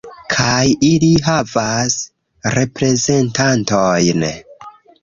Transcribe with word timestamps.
Kaj 0.35 0.61
ili 0.87 1.09
havas 1.27 1.99
reprezentantojn. 2.59 4.31